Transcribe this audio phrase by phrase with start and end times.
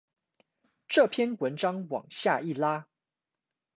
[0.87, 2.87] 這兩篇文章往下一拉